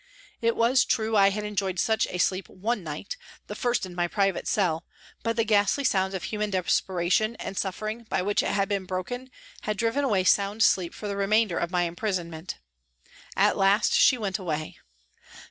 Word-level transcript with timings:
It 0.41 0.55
was 0.55 0.83
true 0.83 1.15
I 1.15 1.29
had 1.29 1.43
enjoyed 1.43 1.77
such 1.77 2.07
a 2.07 2.17
sleep 2.17 2.49
one 2.49 2.83
night, 2.83 3.17
the 3.45 3.53
first 3.53 3.85
in 3.85 3.93
my 3.93 4.07
private 4.07 4.47
cell, 4.47 4.83
but 5.21 5.35
the 5.35 5.43
ghastly 5.43 5.83
sounds 5.83 6.15
of 6.15 6.23
human 6.23 6.49
desperation 6.49 7.35
and 7.35 7.55
suffering 7.55 8.05
by 8.09 8.23
which 8.23 8.41
it 8.41 8.49
had 8.49 8.67
been 8.67 8.85
broken 8.85 9.29
had 9.61 9.77
driven 9.77 10.03
away 10.03 10.23
sound 10.23 10.63
sleep 10.63 10.95
for 10.95 11.07
the 11.07 11.15
remainder 11.15 11.59
of 11.59 11.69
my 11.69 11.83
imprison 11.83 12.31
ment. 12.31 12.57
At 13.37 13.57
last 13.57 13.93
she 13.93 14.17
went 14.17 14.39
away. 14.39 14.79